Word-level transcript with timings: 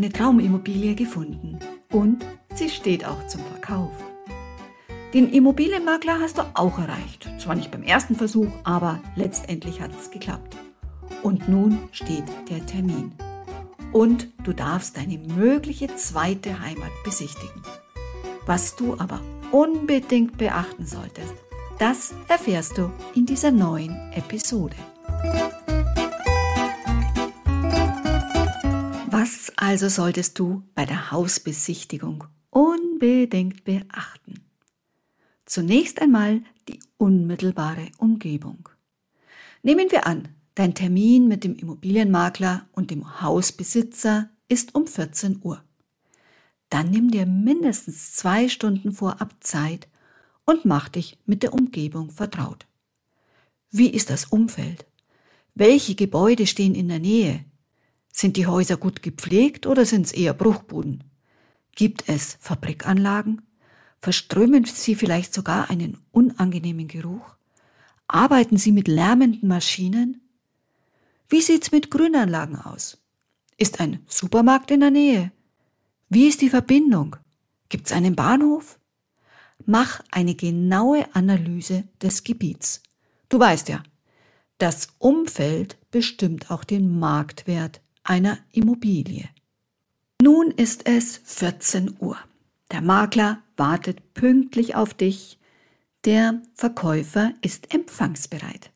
Deine 0.00 0.12
Traumimmobilie 0.14 0.94
gefunden 0.94 1.58
und 1.92 2.24
sie 2.54 2.70
steht 2.70 3.04
auch 3.04 3.26
zum 3.26 3.42
Verkauf. 3.42 3.92
Den 5.12 5.30
Immobilienmakler 5.30 6.18
hast 6.20 6.38
du 6.38 6.42
auch 6.54 6.78
erreicht. 6.78 7.28
Zwar 7.38 7.54
nicht 7.54 7.70
beim 7.70 7.82
ersten 7.82 8.14
Versuch, 8.16 8.48
aber 8.64 9.00
letztendlich 9.14 9.82
hat 9.82 9.90
es 10.00 10.10
geklappt. 10.10 10.56
Und 11.22 11.50
nun 11.50 11.78
steht 11.92 12.24
der 12.48 12.64
Termin. 12.64 13.12
Und 13.92 14.28
du 14.42 14.54
darfst 14.54 14.96
deine 14.96 15.18
mögliche 15.18 15.94
zweite 15.96 16.60
Heimat 16.60 16.92
besichtigen. 17.04 17.60
Was 18.46 18.76
du 18.76 18.94
aber 18.98 19.20
unbedingt 19.52 20.38
beachten 20.38 20.86
solltest, 20.86 21.34
das 21.78 22.14
erfährst 22.28 22.78
du 22.78 22.90
in 23.14 23.26
dieser 23.26 23.50
neuen 23.50 24.12
Episode. 24.14 24.76
Also 29.60 29.90
solltest 29.90 30.38
du 30.38 30.62
bei 30.74 30.86
der 30.86 31.10
Hausbesichtigung 31.10 32.24
unbedingt 32.48 33.64
beachten? 33.64 34.40
Zunächst 35.44 36.00
einmal 36.00 36.40
die 36.66 36.80
unmittelbare 36.96 37.88
Umgebung. 37.98 38.70
Nehmen 39.62 39.90
wir 39.90 40.06
an, 40.06 40.28
dein 40.54 40.74
Termin 40.74 41.28
mit 41.28 41.44
dem 41.44 41.56
Immobilienmakler 41.56 42.66
und 42.72 42.90
dem 42.90 43.20
Hausbesitzer 43.20 44.30
ist 44.48 44.74
um 44.74 44.86
14 44.86 45.40
Uhr. 45.42 45.62
Dann 46.70 46.90
nimm 46.90 47.10
dir 47.10 47.26
mindestens 47.26 48.14
zwei 48.14 48.48
Stunden 48.48 48.92
vorab 48.92 49.34
Zeit 49.40 49.88
und 50.46 50.64
mach 50.64 50.88
dich 50.88 51.18
mit 51.26 51.42
der 51.42 51.52
Umgebung 51.52 52.10
vertraut. 52.10 52.66
Wie 53.70 53.90
ist 53.90 54.08
das 54.08 54.24
Umfeld? 54.24 54.86
Welche 55.54 55.94
Gebäude 55.94 56.46
stehen 56.46 56.74
in 56.74 56.88
der 56.88 56.98
Nähe? 56.98 57.44
Sind 58.12 58.36
die 58.36 58.46
Häuser 58.46 58.76
gut 58.76 59.02
gepflegt 59.02 59.66
oder 59.66 59.84
sind 59.86 60.06
es 60.06 60.12
eher 60.12 60.34
Bruchbuden? 60.34 61.04
Gibt 61.74 62.08
es 62.08 62.36
Fabrikanlagen? 62.40 63.42
Verströmen 64.00 64.64
sie 64.64 64.94
vielleicht 64.94 65.34
sogar 65.34 65.70
einen 65.70 65.98
unangenehmen 66.10 66.88
Geruch? 66.88 67.36
Arbeiten 68.08 68.56
sie 68.56 68.72
mit 68.72 68.88
lärmenden 68.88 69.48
Maschinen? 69.48 70.20
Wie 71.28 71.40
sieht's 71.40 71.70
mit 71.70 71.90
Grünanlagen 71.90 72.56
aus? 72.56 72.98
Ist 73.56 73.78
ein 73.78 74.00
Supermarkt 74.06 74.70
in 74.70 74.80
der 74.80 74.90
Nähe? 74.90 75.32
Wie 76.08 76.26
ist 76.26 76.40
die 76.40 76.50
Verbindung? 76.50 77.16
Gibt's 77.68 77.92
einen 77.92 78.16
Bahnhof? 78.16 78.80
Mach 79.64 80.02
eine 80.10 80.34
genaue 80.34 81.14
Analyse 81.14 81.84
des 82.02 82.24
Gebiets. 82.24 82.82
Du 83.28 83.38
weißt 83.38 83.68
ja, 83.68 83.82
das 84.58 84.88
Umfeld 84.98 85.78
bestimmt 85.90 86.50
auch 86.50 86.64
den 86.64 86.98
Marktwert 86.98 87.80
einer 88.02 88.38
Immobilie. 88.52 89.28
Nun 90.22 90.50
ist 90.50 90.86
es 90.86 91.20
14 91.24 91.96
Uhr. 91.98 92.18
Der 92.70 92.82
Makler 92.82 93.42
wartet 93.56 94.14
pünktlich 94.14 94.74
auf 94.74 94.94
dich. 94.94 95.38
Der 96.04 96.42
Verkäufer 96.54 97.32
ist 97.42 97.74
empfangsbereit. 97.74 98.70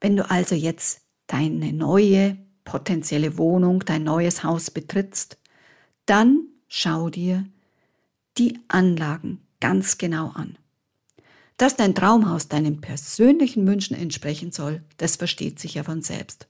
Wenn 0.00 0.16
du 0.16 0.28
also 0.28 0.54
jetzt 0.54 1.02
deine 1.26 1.72
neue 1.72 2.36
potenzielle 2.64 3.38
Wohnung, 3.38 3.80
dein 3.80 4.04
neues 4.04 4.44
Haus 4.44 4.70
betrittst, 4.70 5.38
dann 6.06 6.48
schau 6.68 7.10
dir 7.10 7.44
die 8.38 8.58
Anlagen 8.68 9.40
ganz 9.60 9.98
genau 9.98 10.28
an. 10.30 10.58
Dass 11.56 11.76
dein 11.76 11.94
Traumhaus 11.94 12.48
deinen 12.48 12.80
persönlichen 12.80 13.66
Wünschen 13.66 13.96
entsprechen 13.96 14.52
soll, 14.52 14.82
das 14.96 15.16
versteht 15.16 15.60
sich 15.60 15.74
ja 15.74 15.84
von 15.84 16.02
selbst. 16.02 16.48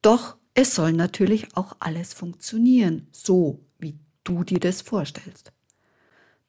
Doch 0.00 0.36
es 0.54 0.74
soll 0.74 0.92
natürlich 0.92 1.56
auch 1.56 1.76
alles 1.80 2.12
funktionieren, 2.12 3.08
so 3.10 3.64
wie 3.78 3.98
du 4.24 4.44
dir 4.44 4.60
das 4.60 4.82
vorstellst. 4.82 5.52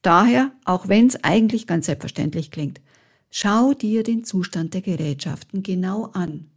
Daher, 0.01 0.51
auch 0.65 0.89
wenn 0.89 1.07
es 1.07 1.23
eigentlich 1.23 1.67
ganz 1.67 1.85
selbstverständlich 1.85 2.51
klingt, 2.51 2.81
schau 3.29 3.73
dir 3.73 4.03
den 4.03 4.25
Zustand 4.25 4.73
der 4.73 4.81
Gerätschaften 4.81 5.63
genau 5.63 6.07
an. 6.07 6.51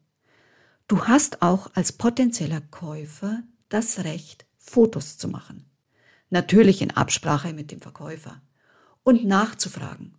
Du 0.89 1.05
hast 1.05 1.43
auch 1.43 1.71
als 1.75 1.93
potenzieller 1.93 2.61
Käufer 2.61 3.43
das 3.69 4.05
Recht, 4.05 4.47
Fotos 4.56 5.17
zu 5.17 5.29
machen. 5.29 5.65
Natürlich 6.31 6.83
in 6.83 6.91
Absprache 6.91 7.53
mit 7.53 7.71
dem 7.71 7.81
Verkäufer. 7.81 8.43
Und 9.05 9.25
nachzufragen. 9.25 10.15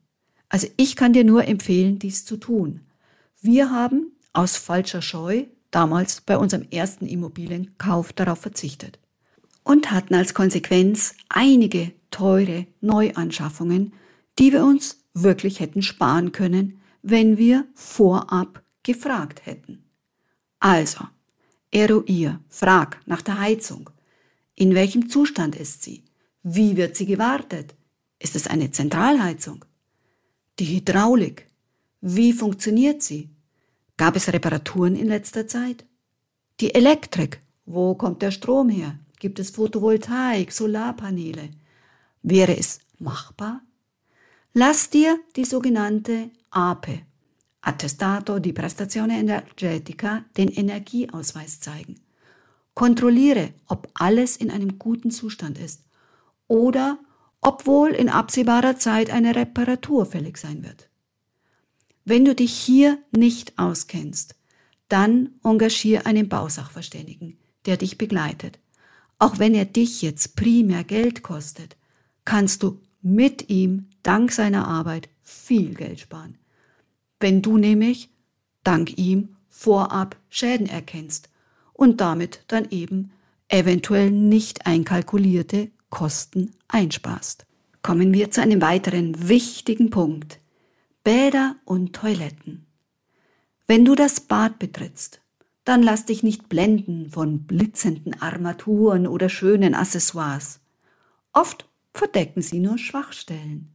Also 0.47 0.67
ich 0.77 0.95
kann 0.95 1.11
dir 1.11 1.25
nur 1.25 1.45
empfehlen, 1.45 1.99
dies 1.99 2.23
zu 2.23 2.37
tun. 2.37 2.87
Wir 3.41 3.69
haben 3.69 4.13
aus 4.31 4.55
falscher 4.55 5.01
Scheu 5.01 5.45
damals 5.71 6.21
bei 6.21 6.37
unserem 6.37 6.67
ersten 6.71 7.05
Immobilienkauf 7.05 8.13
darauf 8.13 8.39
verzichtet 8.39 8.99
und 9.63 9.91
hatten 9.91 10.15
als 10.15 10.33
Konsequenz 10.33 11.15
einige 11.29 11.91
teure 12.09 12.67
Neuanschaffungen, 12.81 13.93
die 14.39 14.53
wir 14.53 14.63
uns 14.63 15.03
wirklich 15.13 15.59
hätten 15.59 15.81
sparen 15.81 16.31
können, 16.31 16.79
wenn 17.01 17.37
wir 17.37 17.65
vorab 17.73 18.63
gefragt 18.83 19.45
hätten. 19.45 19.83
Also, 20.59 21.05
eruier, 21.71 22.39
frag 22.47 22.99
nach 23.05 23.21
der 23.21 23.39
Heizung. 23.39 23.89
In 24.55 24.73
welchem 24.73 25.09
Zustand 25.09 25.55
ist 25.55 25.83
sie? 25.83 26.03
Wie 26.43 26.77
wird 26.77 26.95
sie 26.95 27.05
gewartet? 27.05 27.75
Ist 28.19 28.35
es 28.35 28.47
eine 28.47 28.71
Zentralheizung? 28.71 29.65
Die 30.59 30.77
Hydraulik. 30.77 31.47
Wie 32.01 32.33
funktioniert 32.33 33.03
sie? 33.03 33.29
Gab 33.97 34.15
es 34.15 34.31
Reparaturen 34.31 34.95
in 34.95 35.07
letzter 35.07 35.47
Zeit? 35.47 35.83
Die 36.59 36.73
Elektrik. 36.75 37.39
Wo 37.65 37.95
kommt 37.95 38.21
der 38.21 38.31
Strom 38.31 38.69
her? 38.69 38.99
Gibt 39.19 39.39
es 39.39 39.49
Photovoltaik, 39.49 40.51
Solarpaneele? 40.51 41.49
Wäre 42.21 42.55
es 42.55 42.79
machbar? 42.99 43.61
Lass 44.53 44.91
dir 44.91 45.19
die 45.35 45.45
sogenannte 45.45 46.29
APE, 46.51 47.01
Attestato 47.61 48.39
di 48.39 48.53
Prestazione 48.53 49.19
Energetica, 49.19 50.23
den 50.37 50.49
Energieausweis 50.49 51.59
zeigen. 51.59 51.99
Kontrolliere, 52.75 53.53
ob 53.67 53.89
alles 53.95 54.37
in 54.37 54.51
einem 54.51 54.77
guten 54.77 55.09
Zustand 55.09 55.57
ist 55.57 55.81
oder 56.47 56.99
ob 57.41 57.65
wohl 57.65 57.89
in 57.89 58.09
absehbarer 58.09 58.77
Zeit 58.77 59.09
eine 59.09 59.35
Reparatur 59.35 60.05
fällig 60.05 60.37
sein 60.37 60.63
wird. 60.63 60.89
Wenn 62.09 62.23
du 62.23 62.33
dich 62.33 62.53
hier 62.53 62.99
nicht 63.11 63.59
auskennst, 63.59 64.35
dann 64.87 65.31
engagier 65.43 66.05
einen 66.05 66.29
Bausachverständigen, 66.29 67.37
der 67.65 67.75
dich 67.75 67.97
begleitet. 67.97 68.59
Auch 69.19 69.39
wenn 69.39 69.53
er 69.53 69.65
dich 69.65 70.01
jetzt 70.01 70.37
primär 70.37 70.85
Geld 70.85 71.21
kostet, 71.21 71.75
kannst 72.23 72.63
du 72.63 72.79
mit 73.01 73.49
ihm 73.49 73.89
dank 74.03 74.31
seiner 74.31 74.69
Arbeit 74.69 75.09
viel 75.21 75.73
Geld 75.73 75.99
sparen. 75.99 76.37
Wenn 77.19 77.41
du 77.41 77.57
nämlich 77.57 78.09
dank 78.63 78.97
ihm 78.97 79.35
vorab 79.49 80.15
Schäden 80.29 80.67
erkennst 80.67 81.29
und 81.73 81.99
damit 81.99 82.45
dann 82.47 82.69
eben 82.71 83.11
eventuell 83.49 84.11
nicht 84.11 84.65
einkalkulierte 84.65 85.71
Kosten 85.89 86.51
einsparst. 86.69 87.45
Kommen 87.81 88.13
wir 88.13 88.31
zu 88.31 88.41
einem 88.41 88.61
weiteren 88.61 89.27
wichtigen 89.27 89.89
Punkt. 89.89 90.39
Bäder 91.07 91.55
und 91.63 91.93
Toiletten. 91.93 92.65
Wenn 93.65 93.85
du 93.85 93.95
das 93.95 94.19
Bad 94.19 94.59
betrittst, 94.59 95.21
dann 95.63 95.81
lass 95.81 96.03
dich 96.03 96.21
nicht 96.21 96.49
blenden 96.49 97.11
von 97.11 97.47
blitzenden 97.47 98.21
Armaturen 98.21 99.07
oder 99.07 99.29
schönen 99.29 99.73
Accessoires. 99.73 100.59
Oft 101.31 101.69
verdecken 101.93 102.41
sie 102.41 102.59
nur 102.59 102.77
Schwachstellen. 102.77 103.71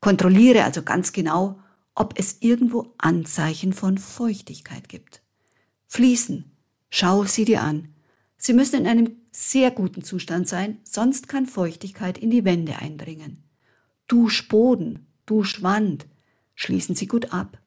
Kontrolliere 0.00 0.64
also 0.64 0.82
ganz 0.82 1.14
genau, 1.14 1.58
ob 1.94 2.18
es 2.18 2.42
irgendwo 2.42 2.92
Anzeichen 2.98 3.72
von 3.72 3.96
Feuchtigkeit 3.96 4.90
gibt. 4.90 5.22
Fließen, 5.86 6.44
schau 6.90 7.24
sie 7.24 7.46
dir 7.46 7.62
an. 7.62 7.94
Sie 8.36 8.52
müssen 8.52 8.80
in 8.80 8.86
einem 8.86 9.16
sehr 9.32 9.70
guten 9.70 10.04
Zustand 10.04 10.46
sein, 10.46 10.76
sonst 10.84 11.26
kann 11.26 11.46
Feuchtigkeit 11.46 12.18
in 12.18 12.28
die 12.28 12.44
Wände 12.44 12.76
eindringen. 12.76 13.44
Duschboden, 14.08 15.06
Duschwand, 15.24 16.04
schließen 16.56 16.96
Sie 16.96 17.06
gut 17.06 17.32
ab. 17.32 17.58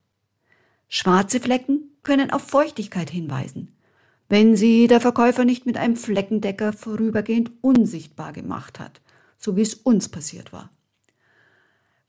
Schwarze 0.90 1.40
Flecken 1.40 1.92
können 2.04 2.32
auf 2.32 2.42
Feuchtigkeit 2.42 3.10
hinweisen. 3.10 3.74
wenn 4.30 4.56
sie 4.56 4.88
der 4.88 5.02
Verkäufer 5.02 5.44
nicht 5.44 5.66
mit 5.66 5.76
einem 5.76 5.96
Fleckendecker 5.96 6.72
vorübergehend 6.72 7.52
unsichtbar 7.62 8.32
gemacht 8.32 8.80
hat, 8.80 9.02
so 9.38 9.56
wie 9.56 9.62
es 9.62 9.74
uns 9.74 10.08
passiert 10.08 10.54
war. 10.54 10.70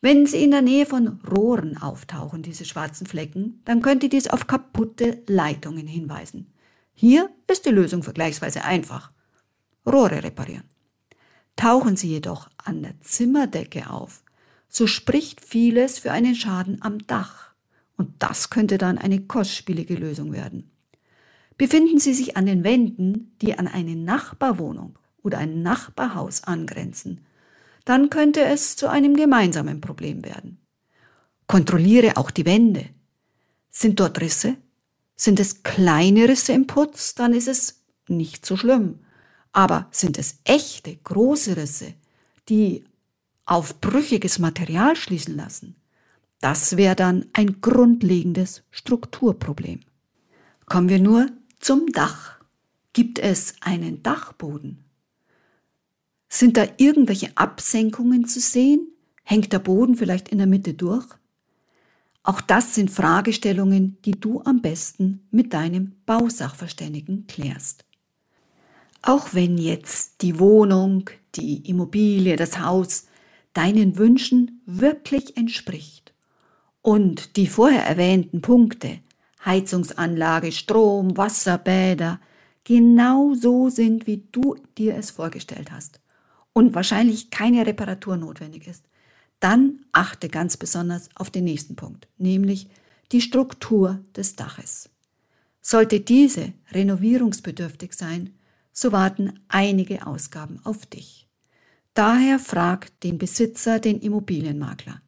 Wenn 0.03 0.27
sie 0.27 0.45
in 0.45 0.51
der 0.51 0.63
Nähe 0.63 0.87
von 0.87 1.21
Rohren 1.31 1.77
auftauchen, 1.79 2.43
diese 2.43 2.65
schwarzen 2.65 3.07
Flecken, 3.07 3.61
dann 3.65 3.83
könnte 3.83 4.09
dies 4.09 4.29
auf 4.29 4.47
kaputte 4.47 5.23
Leitungen 5.27 5.87
hinweisen. 5.87 6.47
Hier 6.95 7.31
ist 7.51 7.67
die 7.67 7.71
Lösung 7.71 8.03
vergleichsweise 8.03 8.65
einfach. 8.65 9.11
Rohre 9.87 10.23
reparieren. 10.23 10.65
Tauchen 11.57 11.97
sie 11.97 12.09
jedoch 12.09 12.49
an 12.59 12.83
der 12.83 12.99
Zimmerdecke 13.01 13.91
auf, 13.91 14.23
so 14.71 14.87
spricht 14.87 15.45
vieles 15.45 15.99
für 15.99 16.13
einen 16.13 16.35
Schaden 16.35 16.81
am 16.81 17.07
Dach. 17.07 17.51
Und 17.97 18.15
das 18.21 18.49
könnte 18.49 18.79
dann 18.79 18.97
eine 18.97 19.21
kostspielige 19.21 19.95
Lösung 19.95 20.33
werden. 20.33 20.71
Befinden 21.59 21.99
Sie 21.99 22.15
sich 22.15 22.39
an 22.39 22.47
den 22.47 22.65
Wänden, 22.65 23.37
die 23.43 23.59
an 23.59 23.67
eine 23.67 23.97
Nachbarwohnung 23.97 24.99
oder 25.23 25.37
ein 25.37 25.63
Nachbarhaus 25.63 26.45
angrenzen, 26.45 27.27
dann 27.85 28.09
könnte 28.09 28.43
es 28.43 28.77
zu 28.77 28.89
einem 28.89 29.15
gemeinsamen 29.15 29.83
Problem 29.83 30.25
werden. 30.25 30.59
Kontrolliere 31.47 32.17
auch 32.17 32.31
die 32.31 32.47
Wände. 32.47 32.87
Sind 33.71 34.01
dort 34.01 34.21
Risse? 34.21 34.57
Sind 35.17 35.41
es 35.41 35.63
kleine 35.63 36.29
Risse 36.29 36.53
im 36.53 36.67
Putz, 36.67 37.15
dann 37.15 37.35
ist 37.35 37.49
es 37.49 37.83
nicht 38.09 38.47
so 38.47 38.57
schlimm. 38.57 39.01
Aber 39.53 39.89
sind 39.91 40.19
es 40.19 40.39
echte, 40.45 40.97
große 40.97 41.57
Risse, 41.57 41.95
die 42.49 42.85
auf 43.51 43.81
brüchiges 43.81 44.39
Material 44.39 44.95
schließen 44.95 45.37
lassen, 45.37 45.75
das 46.41 46.77
wäre 46.77 46.95
dann 46.95 47.27
ein 47.33 47.61
grundlegendes 47.61 48.63
Strukturproblem. 48.71 49.81
Kommen 50.67 50.89
wir 50.89 51.01
nur 51.01 51.27
zum 51.59 51.89
Dach. 51.89 52.39
Gibt 52.93 53.19
es 53.19 53.55
einen 53.61 54.05
Dachboden? 54.05 54.85
Sind 56.29 56.57
da 56.57 56.65
irgendwelche 56.77 57.37
Absenkungen 57.37 58.25
zu 58.25 58.39
sehen? 58.39 58.87
Hängt 59.25 59.53
der 59.53 59.59
Boden 59.59 59.97
vielleicht 59.97 60.29
in 60.29 60.39
der 60.39 60.47
Mitte 60.47 60.75
durch? 60.75 61.07
Auch 62.23 62.41
das 62.41 62.77
sind 62.77 62.89
Fragestellungen, 62.89 63.99
die 64.05 64.13
du 64.13 64.43
am 64.43 64.63
besten 64.63 65.27
mit 65.33 65.53
deinem 65.55 65.97
Bausachverständigen 66.07 67.27
klärst. 67.27 67.85
Auch 69.03 69.35
wenn 69.35 69.59
jetzt 69.59 70.23
die 70.23 70.39
Wohnung, 70.39 71.11
die 71.35 71.69
Immobilie, 71.69 72.37
das 72.37 72.61
Haus 72.61 73.07
deinen 73.53 73.97
Wünschen 73.97 74.63
wirklich 74.67 75.37
entspricht 75.37 76.15
und 76.83 77.37
die 77.37 77.47
vorher 77.47 77.85
erwähnten 77.85 78.41
Punkte 78.41 79.01
Heizungsanlage, 79.45 80.53
Strom, 80.53 81.17
Wasser, 81.17 81.59
Bäder 81.59 82.21
genau 82.65 83.35
so 83.35 83.69
sind, 83.71 84.07
wie 84.07 84.29
du 84.33 84.57
dir 84.77 84.97
es 84.97 85.11
vorgestellt 85.11 85.73
hast 85.73 86.01
und 86.53 86.75
wahrscheinlich 86.75 87.31
keine 87.31 87.67
Reparatur 87.67 88.17
notwendig 88.17 88.67
ist, 88.67 88.85
dann 89.41 89.81
achte 89.93 90.29
ganz 90.29 90.57
besonders 90.57 91.09
auf 91.15 91.31
den 91.31 91.45
nächsten 91.45 91.75
Punkt, 91.75 92.07
nämlich 92.19 92.69
die 93.13 93.23
Struktur 93.23 94.05
des 94.15 94.37
Daches. 94.37 94.91
Sollte 95.63 96.01
diese 96.01 96.53
renovierungsbedürftig 96.73 97.95
sein, 97.95 98.35
so 98.73 98.93
warten 98.93 99.41
einige 99.49 100.07
Ausgaben 100.07 100.61
auf 100.65 100.87
dich. 100.87 101.30
Daher 101.95 102.39
frag 102.39 102.99
den 103.01 103.19
Besitzer, 103.19 103.81
den 103.81 104.01
Immobilienmakler, 104.01 105.03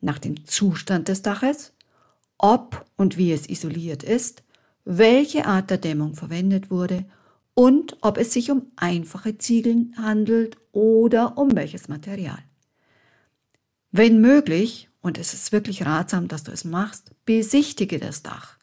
nach 0.00 0.18
dem 0.18 0.46
Zustand 0.46 1.08
des 1.08 1.22
Daches, 1.22 1.72
ob 2.38 2.84
und 2.96 3.16
wie 3.16 3.32
es 3.32 3.48
isoliert 3.48 4.02
ist, 4.02 4.42
welche 4.84 5.46
Art 5.46 5.70
der 5.70 5.78
Dämmung 5.78 6.14
verwendet 6.14 6.70
wurde 6.70 7.04
und 7.54 7.96
ob 8.00 8.18
es 8.18 8.32
sich 8.32 8.50
um 8.50 8.66
einfache 8.76 9.38
Ziegeln 9.38 9.94
handelt 9.96 10.56
oder 10.72 11.38
um 11.38 11.54
welches 11.56 11.88
Material. 11.88 12.38
Wenn 13.90 14.20
möglich, 14.20 14.88
und 15.00 15.18
es 15.18 15.34
ist 15.34 15.52
wirklich 15.52 15.84
ratsam, 15.84 16.28
dass 16.28 16.42
du 16.42 16.50
es 16.50 16.64
machst, 16.64 17.12
besichtige 17.24 17.98
das 17.98 18.22
Dach. 18.22 18.58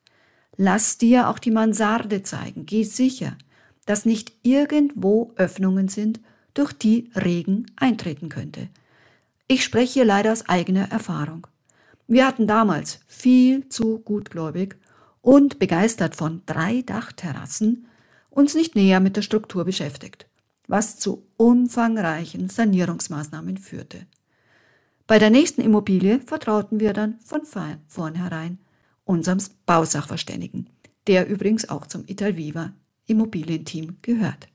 Lass 0.58 0.98
dir 0.98 1.30
auch 1.30 1.40
die 1.40 1.52
Mansarde 1.52 2.24
zeigen. 2.24 2.66
Geh 2.66 2.84
sicher, 2.84 3.38
dass 3.86 4.06
nicht 4.06 4.34
irgendwo 4.44 5.32
Öffnungen 5.36 5.88
sind, 5.88 6.20
durch 6.54 6.74
die 6.74 7.12
Regen 7.16 7.66
eintreten 7.76 8.30
könnte. 8.30 8.70
Ich 9.48 9.64
spreche 9.64 9.94
hier 9.94 10.06
leider 10.06 10.32
aus 10.32 10.48
eigener 10.48 10.92
Erfahrung. 10.92 11.48
Wir 12.08 12.26
hatten 12.26 12.48
damals 12.48 13.00
viel 13.08 13.70
zu 13.70 14.00
gutgläubig 14.00 14.78
und 15.22 15.60
begeistert 15.60 16.16
von 16.16 16.42
drei 16.46 16.82
Dachterrassen 16.82 17.88
uns 18.30 18.56
nicht 18.56 18.76
näher 18.76 19.00
mit 19.00 19.18
der 19.18 19.22
Struktur 19.22 19.66
beschäftigt, 19.66 20.28
was 20.68 20.98
zu 20.98 21.28
umfangreichen 21.38 22.50
Sanierungsmaßnahmen 22.50 23.58
führte. 23.58 24.08
Bei 25.08 25.20
der 25.20 25.30
nächsten 25.30 25.62
Immobilie 25.62 26.22
vertrauten 26.22 26.80
wir 26.80 26.94
dann 26.94 27.20
von 27.20 27.42
vornherein 27.88 28.60
unserem 29.04 29.40
Bausachverständigen, 29.66 30.70
der 31.08 31.28
übrigens 31.28 31.70
auch 31.70 31.86
zum 31.88 32.06
Italviva 32.08 32.72
Immobilienteam 33.08 33.98
gehört. 34.02 34.48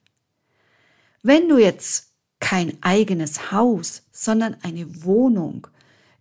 Wenn 1.29 1.49
du 1.49 1.59
jetzt 1.59 2.13
kein 2.39 2.81
eigenes 2.85 3.51
Haus, 3.51 4.05
sondern 4.13 4.59
eine 4.63 5.03
Wohnung 5.03 5.67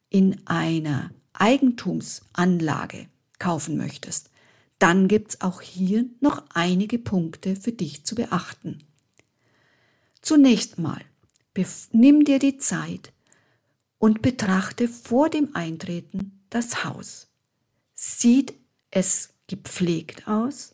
in 0.10 0.48
einer 0.48 1.12
Eigentumsanlage 1.34 3.08
kaufen 3.38 3.78
möchtest, 3.78 4.32
dann 4.80 5.08
gibt 5.08 5.30
es 5.30 5.42
auch 5.42 5.62
hier 5.62 6.06
noch 6.22 6.44
einige 6.56 6.98
Punkte 6.98 7.56
für 7.56 7.72
dich 7.72 8.04
zu 8.04 8.16
beachten. 8.16 8.84
Zunächst 10.24 10.80
mal, 10.80 11.02
nimm 11.92 12.26
dir 12.26 12.40
die 12.40 12.58
Zeit 12.58 13.14
und 14.00 14.24
betrachte 14.24 14.88
vor 14.88 15.30
dem 15.30 15.56
Eintreten 15.56 16.44
das 16.50 16.84
Haus. 16.84 17.28
Sieht 17.94 18.56
es 18.90 19.36
gepflegt 19.46 20.28
aus? 20.28 20.74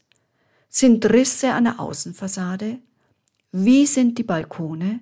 Sind 0.70 1.06
Risse 1.08 1.52
an 1.52 1.66
der 1.66 1.82
Außenfassade? 1.82 2.80
Wie 3.54 3.86
sind 3.86 4.18
die 4.18 4.24
Balkone? 4.24 5.02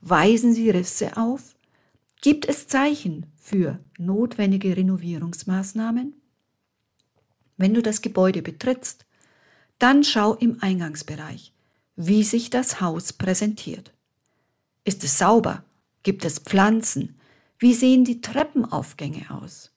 Weisen 0.00 0.54
sie 0.54 0.70
Risse 0.70 1.16
auf? 1.16 1.56
Gibt 2.20 2.48
es 2.48 2.68
Zeichen 2.68 3.26
für 3.36 3.80
notwendige 3.98 4.76
Renovierungsmaßnahmen? 4.76 6.14
Wenn 7.56 7.74
du 7.74 7.82
das 7.82 8.00
Gebäude 8.00 8.40
betrittst, 8.40 9.04
dann 9.80 10.04
schau 10.04 10.34
im 10.34 10.62
Eingangsbereich, 10.62 11.52
wie 11.96 12.22
sich 12.22 12.50
das 12.50 12.80
Haus 12.80 13.12
präsentiert. 13.12 13.92
Ist 14.84 15.02
es 15.02 15.18
sauber? 15.18 15.64
Gibt 16.04 16.24
es 16.24 16.38
Pflanzen? 16.38 17.16
Wie 17.58 17.74
sehen 17.74 18.04
die 18.04 18.20
Treppenaufgänge 18.20 19.28
aus? 19.30 19.72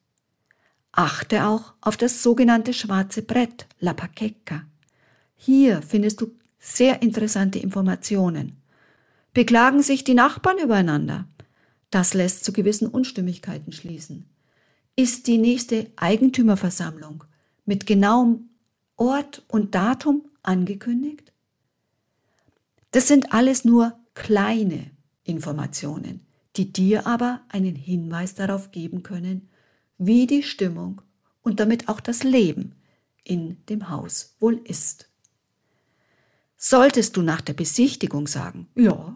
Achte 0.92 1.48
auch 1.48 1.74
auf 1.82 1.98
das 1.98 2.22
sogenannte 2.22 2.74
schwarze 2.74 3.24
Brett, 3.24 3.66
La 3.80 3.94
Paqueca. 3.94 4.64
Hier 5.36 5.82
findest 5.82 6.22
du 6.22 6.36
sehr 6.66 7.04
interessante 7.04 7.60
Informationen. 7.60 8.58
Beklagen 9.34 9.84
sich 9.84 10.04
die 10.04 10.16
Nachbarn 10.16 10.58
übereinander? 10.58 11.28
Das 11.92 12.16
lässt 12.16 12.44
zu 12.44 12.54
gewissen 12.54 12.88
Unstimmigkeiten 12.88 13.72
schließen. 13.72 14.28
Ist 14.96 15.28
die 15.28 15.38
nächste 15.38 15.92
Eigentümerversammlung 15.96 17.24
mit 17.66 17.86
genauem 17.86 18.50
Ort 18.96 19.44
und 19.48 19.76
Datum 19.76 20.24
angekündigt? 20.42 21.32
Das 22.92 23.08
sind 23.08 23.32
alles 23.32 23.64
nur 23.64 23.94
kleine 24.16 24.90
Informationen, 25.24 26.26
die 26.56 26.74
dir 26.74 27.06
aber 27.06 27.42
einen 27.50 27.76
Hinweis 27.76 28.34
darauf 28.34 28.72
geben 28.72 29.04
können, 29.04 29.50
wie 30.00 30.26
die 30.26 30.44
Stimmung 30.44 31.02
und 31.44 31.60
damit 31.60 31.90
auch 31.90 32.00
das 32.00 32.24
Leben 32.24 32.74
in 33.24 33.64
dem 33.68 33.90
Haus 33.90 34.36
wohl 34.40 34.60
ist. 34.64 35.10
Solltest 36.58 37.18
du 37.18 37.22
nach 37.22 37.42
der 37.42 37.54
Besichtigung 37.54 38.28
sagen, 38.28 38.68
ja, 38.76 39.16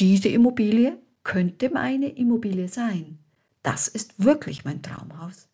diese 0.00 0.28
Immobilie 0.28 0.98
könnte 1.22 1.70
meine 1.70 2.08
Immobilie 2.08 2.68
sein, 2.68 3.18
das 3.62 3.88
ist 3.88 4.22
wirklich 4.22 4.64
mein 4.64 4.82
Traumhaus, 4.82 5.48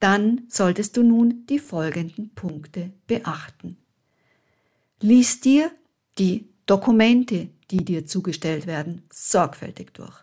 dann 0.00 0.42
solltest 0.48 0.96
du 0.96 1.02
nun 1.02 1.46
die 1.46 1.58
folgenden 1.58 2.30
Punkte 2.34 2.92
beachten. 3.06 3.78
Lies 5.00 5.40
dir 5.40 5.70
die 6.18 6.48
Dokumente, 6.66 7.48
die 7.70 7.84
dir 7.84 8.06
zugestellt 8.06 8.66
werden, 8.66 9.02
sorgfältig 9.10 9.92
durch. 9.94 10.14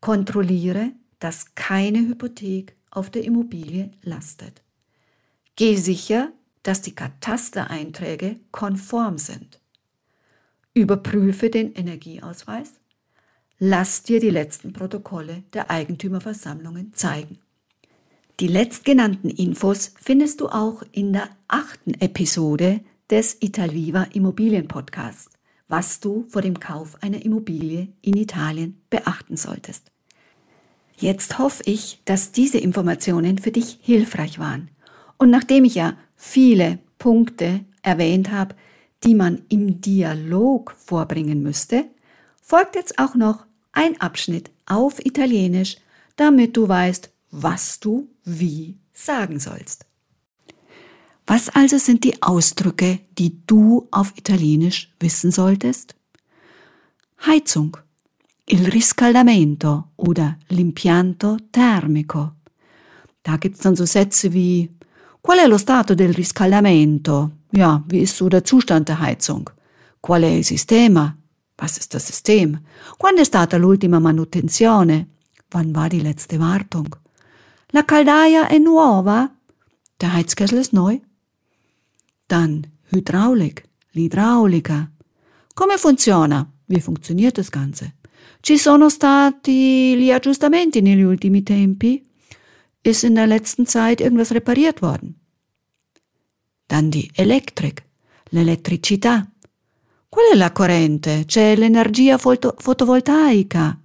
Kontrolliere, 0.00 0.92
dass 1.18 1.54
keine 1.54 1.98
Hypothek 2.00 2.76
auf 2.90 3.10
der 3.10 3.24
Immobilie 3.24 3.90
lastet. 4.02 4.62
Geh 5.54 5.76
sicher, 5.76 6.32
dass 6.66 6.82
die 6.82 6.94
Katastereinträge 6.94 8.40
konform 8.50 9.18
sind. 9.18 9.60
Überprüfe 10.74 11.48
den 11.48 11.72
Energieausweis. 11.74 12.72
Lass 13.58 14.02
dir 14.02 14.18
die 14.18 14.30
letzten 14.30 14.72
Protokolle 14.72 15.44
der 15.52 15.70
Eigentümerversammlungen 15.70 16.92
zeigen. 16.92 17.38
Die 18.40 18.48
letztgenannten 18.48 19.30
Infos 19.30 19.94
findest 19.98 20.40
du 20.40 20.48
auch 20.48 20.82
in 20.92 21.12
der 21.12 21.30
achten 21.48 21.94
Episode 21.94 22.80
des 23.08 23.36
Italviva 23.40 24.02
Immobilien 24.12 24.66
Podcasts, 24.66 25.30
was 25.68 26.00
du 26.00 26.26
vor 26.28 26.42
dem 26.42 26.58
Kauf 26.58 27.02
einer 27.02 27.24
Immobilie 27.24 27.88
in 28.02 28.16
Italien 28.16 28.82
beachten 28.90 29.36
solltest. 29.36 29.92
Jetzt 30.98 31.38
hoffe 31.38 31.62
ich, 31.64 32.02
dass 32.04 32.32
diese 32.32 32.58
Informationen 32.58 33.38
für 33.38 33.52
dich 33.52 33.78
hilfreich 33.80 34.38
waren. 34.38 34.70
Und 35.16 35.30
nachdem 35.30 35.64
ich 35.64 35.76
ja 35.76 35.96
viele 36.16 36.78
Punkte 36.98 37.64
erwähnt 37.82 38.30
habe, 38.30 38.54
die 39.04 39.14
man 39.14 39.42
im 39.48 39.80
Dialog 39.80 40.72
vorbringen 40.72 41.42
müsste, 41.42 41.84
folgt 42.42 42.74
jetzt 42.74 42.98
auch 42.98 43.14
noch 43.14 43.46
ein 43.72 44.00
Abschnitt 44.00 44.50
auf 44.66 45.04
Italienisch, 45.04 45.76
damit 46.16 46.56
du 46.56 46.66
weißt, 46.66 47.10
was 47.30 47.78
du 47.78 48.08
wie 48.24 48.78
sagen 48.92 49.38
sollst. 49.38 49.86
Was 51.26 51.48
also 51.48 51.78
sind 51.78 52.04
die 52.04 52.22
Ausdrücke, 52.22 53.00
die 53.18 53.42
du 53.46 53.88
auf 53.90 54.12
Italienisch 54.16 54.92
wissen 55.00 55.30
solltest? 55.30 55.94
Heizung, 57.26 57.76
il 58.48 58.64
riscaldamento 58.66 59.84
oder 59.96 60.38
l'impianto 60.48 61.36
termico. 61.50 62.30
Da 63.22 63.36
gibt's 63.38 63.60
dann 63.60 63.74
so 63.74 63.84
Sätze 63.84 64.32
wie 64.32 64.70
Qual 65.26 65.38
è 65.38 65.48
lo 65.48 65.58
stato 65.58 65.94
del 65.94 66.12
riscaldamento? 66.12 67.38
Ja, 67.50 67.82
wie 67.88 68.02
ist 68.02 68.14
so 68.14 68.28
der 68.28 68.44
Zustand 68.44 68.86
der 68.86 69.00
Heizung? 69.00 69.52
Qual 69.98 70.22
è 70.22 70.28
il 70.28 70.44
sistema? 70.44 71.16
Was 71.60 71.78
ist 71.78 71.92
das 71.94 72.06
System? 72.06 72.62
Quando 72.96 73.22
è 73.22 73.24
stata 73.24 73.56
l'ultima 73.56 73.98
manutenzione? 73.98 75.08
Wann 75.48 75.74
war 75.74 75.88
die 75.88 76.00
letzte 76.00 76.38
Wartung? 76.38 76.96
La 77.72 77.84
caldaia 77.84 78.46
è 78.46 78.58
nuova? 78.58 79.28
Der 79.96 80.14
Heizkessel 80.14 80.60
ist 80.60 80.72
neu. 80.72 81.00
Dann 82.28 82.64
Hydraulik, 82.92 83.68
l'idraulica. 83.94 84.88
Come 85.54 85.76
funziona? 85.76 86.48
Wie 86.66 86.80
funktioniert 86.80 87.34
das 87.38 87.50
Ganze? 87.50 87.96
Ci 88.38 88.56
sono 88.56 88.88
stati 88.88 89.96
gli 89.96 90.12
aggiustamenti 90.12 90.80
negli 90.80 91.02
ultimi 91.02 91.42
tempi? 91.42 92.00
Ist 92.86 93.02
in 93.02 93.16
der 93.16 93.26
letzten 93.26 93.66
Zeit 93.66 94.00
irgendwas 94.00 94.30
repariert 94.30 94.80
worden? 94.80 95.16
Dann 96.68 96.92
die 96.92 97.10
Elektrik, 97.16 97.82
l'elettricità. 98.30 99.26
Qual 100.08 100.32
è 100.32 100.36
la 100.36 100.52
corrente? 100.52 101.24
C'è 101.26 101.56
l'energia 101.56 102.16
fotovoltaica. 102.16 103.76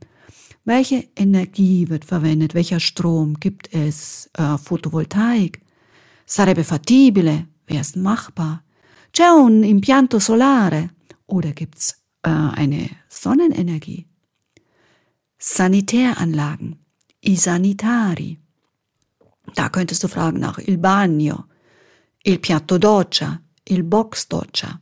Welche 0.66 1.10
Energie 1.16 1.90
wird 1.90 2.06
verwendet? 2.06 2.54
Welcher 2.54 2.80
Strom 2.80 3.40
gibt 3.40 3.74
es? 3.74 4.30
Äh, 4.38 4.60
Photovoltaik. 4.60 5.60
Sarebbe 6.24 6.64
fattibile. 6.64 7.48
Wäre 7.66 7.82
es 7.82 7.96
machbar? 7.96 8.64
C'è 9.10 9.30
un 9.30 9.64
impianto 9.64 10.20
solare. 10.20 10.92
Oder 11.26 11.54
gibt's 11.54 12.04
äh, 12.22 12.30
eine 12.30 12.88
Sonnenenergie? 13.10 14.06
Sanitäranlagen. 15.40 16.78
I 17.22 17.36
sanitari. 17.36 18.38
Da 19.56 19.70
könntest 19.70 20.04
du 20.04 20.08
fragen 20.08 20.40
nach 20.40 20.60
il 20.60 20.78
bagno, 20.78 21.48
il 22.24 22.40
piatto 22.40 22.78
doccia, 22.78 23.42
il 23.64 23.84
box 23.84 24.28
doccia. 24.28 24.80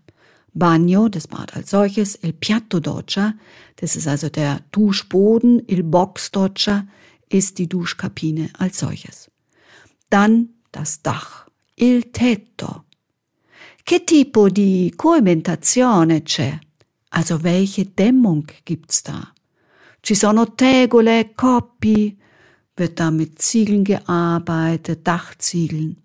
Bagno, 0.52 1.10
das 1.10 1.28
Bad 1.28 1.56
als 1.56 1.70
solches, 1.70 2.18
il 2.22 2.34
piatto 2.34 2.80
doccia, 2.80 3.34
das 3.76 3.96
ist 3.96 4.08
also 4.08 4.30
der 4.30 4.62
Duschboden, 4.72 5.62
il 5.68 5.84
box 5.84 6.32
doccia 6.32 6.86
ist 7.30 7.58
die 7.60 7.68
Duschkabine 7.68 8.50
als 8.58 8.80
solches. 8.80 9.30
Dann 10.10 10.50
das 10.72 11.02
Dach, 11.02 11.46
il 11.76 12.12
tetto. 12.12 12.86
Che 13.84 14.04
tipo 14.04 14.50
di 14.50 14.92
coibentazione 14.96 16.24
c'è? 16.24 16.60
Also 17.10 17.42
welche 17.42 17.94
Dämmung 17.94 18.46
gibt's 18.64 19.02
da? 19.02 19.34
Ci 20.02 20.16
sono 20.16 20.54
tegole, 20.54 21.34
coppi, 21.36 22.19
wird 22.80 23.00
da 23.00 23.12
mit 23.12 23.42
Ziegeln 23.42 23.84
gearbeitet, 23.84 25.06
Dachziegeln. 25.06 25.98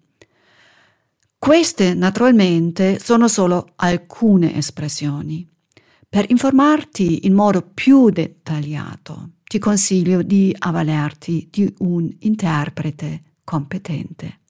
Queste 1.38 1.94
naturalmente 1.94 2.98
sono 2.98 3.28
solo 3.28 3.72
alcune 3.76 4.56
espressioni. 4.56 5.46
Per 6.08 6.30
informarti 6.30 7.26
in 7.26 7.34
modo 7.34 7.62
più 7.62 8.10
dettagliato 8.10 9.30
ti 9.44 9.58
consiglio 9.58 10.22
di 10.22 10.54
avvalerti 10.58 11.48
di 11.50 11.74
un 11.78 12.10
interprete 12.20 13.22
kompetente. 13.44 14.40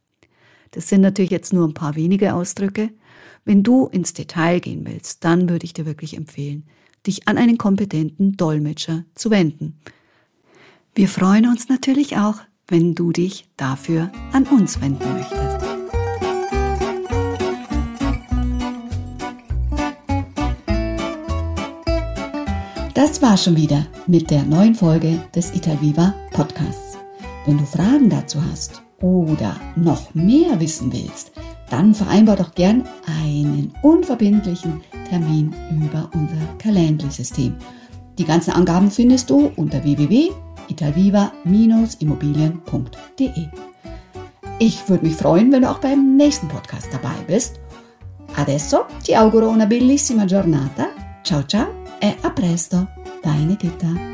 Das 0.71 0.88
sind 0.88 1.02
natürlich 1.02 1.31
jetzt 1.31 1.52
nur 1.52 1.66
ein 1.66 1.75
paar 1.75 1.95
wenige 1.95 2.35
Ausdrücke. 2.35 2.90
Wenn 3.45 3.62
du 3.62 3.87
ins 3.87 4.12
Detail 4.12 4.61
gehen 4.61 4.85
willst, 4.87 5.25
dann 5.25 5.49
würde 5.49 5.64
ich 5.64 5.73
dir 5.73 5.87
wirklich 5.87 6.16
empfehlen, 6.16 6.64
dich 7.07 7.28
an 7.28 7.38
einen 7.38 7.59
kompetenten 7.59 8.37
Dolmetscher 8.37 9.04
zu 9.14 9.31
wenden. 9.31 9.81
Wir 10.96 11.08
freuen 11.08 11.48
uns 11.48 11.68
natürlich 11.68 12.18
auch, 12.18 12.36
wenn 12.68 12.94
du 12.94 13.10
dich 13.10 13.48
dafür 13.56 14.12
an 14.32 14.44
uns 14.44 14.80
wenden 14.80 15.02
möchtest. 15.12 15.66
Das 22.94 23.20
war 23.20 23.36
schon 23.36 23.56
wieder 23.56 23.84
mit 24.06 24.30
der 24.30 24.44
neuen 24.44 24.76
Folge 24.76 25.20
des 25.34 25.52
Italviva 25.52 26.14
Podcasts. 26.30 26.96
Wenn 27.44 27.58
du 27.58 27.64
Fragen 27.64 28.08
dazu 28.08 28.38
hast 28.52 28.80
oder 29.00 29.56
noch 29.74 30.14
mehr 30.14 30.60
wissen 30.60 30.92
willst, 30.92 31.32
dann 31.70 31.92
vereinbar 31.92 32.36
doch 32.36 32.54
gern 32.54 32.84
einen 33.20 33.72
unverbindlichen 33.82 34.80
Termin 35.08 35.52
über 35.72 36.08
unser 36.14 36.56
Calendly-System. 36.58 37.56
Die 38.16 38.24
ganzen 38.24 38.52
Angaben 38.52 38.92
findest 38.92 39.28
du 39.28 39.50
unter 39.56 39.82
www.italviva-immobilien.de. 40.68 43.49
Ich 44.59 44.88
würde 44.88 45.06
mich 45.06 45.16
freuen, 45.16 45.52
wenn 45.52 45.62
du 45.62 45.71
auch 45.71 45.78
beim 45.78 46.16
nächsten 46.16 46.49
Podcast 46.49 46.88
dabei 46.92 47.14
bist. 47.26 47.61
Adesso 48.37 48.87
ti 49.02 49.14
auguro 49.14 49.49
una 49.49 49.66
bellissima 49.66 50.25
giornata. 50.25 50.88
Ciao 51.23 51.44
ciao 51.47 51.68
e 52.00 52.16
a 52.23 52.30
presto, 52.30 52.88
deine 53.23 53.56
Gitta. 53.56 54.13